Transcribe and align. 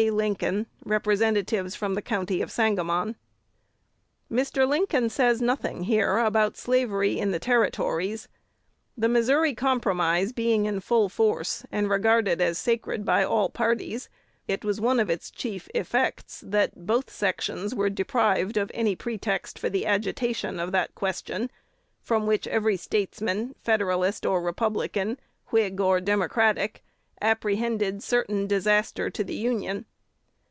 Lincoln, 0.00 0.66
Representatives 0.82 1.74
from 1.76 1.92
the 1.92 2.00
County 2.00 2.40
of 2.40 2.48
Sanqamon. 2.50 3.16
Mr. 4.32 4.66
Lincoln 4.66 5.10
says 5.10 5.42
nothing 5.42 5.82
here 5.82 6.16
about 6.16 6.56
slavery 6.56 7.18
in 7.18 7.32
the 7.32 7.38
Territories. 7.38 8.26
The 8.96 9.10
Missouri 9.10 9.54
Compromise 9.54 10.32
being 10.32 10.64
in 10.64 10.80
full 10.80 11.10
force, 11.10 11.66
and 11.70 11.90
regarded 11.90 12.40
as 12.40 12.56
sacred 12.56 13.04
by 13.04 13.22
all 13.22 13.50
parties, 13.50 14.08
it 14.48 14.64
was 14.64 14.80
one 14.80 15.00
of 15.00 15.10
its 15.10 15.30
chief 15.30 15.68
effects 15.74 16.42
that 16.46 16.86
both 16.86 17.10
sections 17.10 17.74
were 17.74 17.90
deprived 17.90 18.56
of 18.56 18.70
any 18.72 18.96
pretext 18.96 19.58
for 19.58 19.68
the 19.68 19.84
agitation 19.84 20.58
of 20.58 20.72
that 20.72 20.94
question, 20.94 21.50
from 22.00 22.26
which 22.26 22.46
every 22.46 22.78
statesman, 22.78 23.54
Federalist 23.60 24.24
or 24.24 24.40
Republican, 24.40 25.18
Whig 25.50 25.78
or 25.78 26.00
Democratic, 26.00 26.82
apprehended 27.20 28.02
certain 28.02 28.46
disaster 28.46 29.10
to 29.10 29.22
the 29.22 29.34
Union. 29.34 29.84